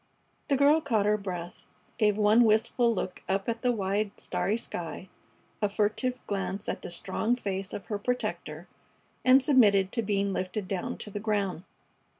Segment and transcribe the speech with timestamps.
[0.47, 1.67] The girl caught her breath,
[1.99, 5.09] gave one wistful look up at the wide, starry sky,
[5.61, 8.67] a furtive glance at the strong face of her protector,
[9.23, 11.65] and submitted to being lifted down to the ground.